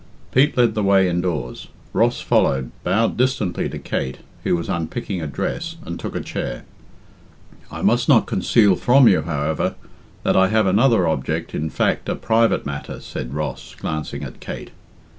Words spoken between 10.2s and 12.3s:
that I have another object in fact, a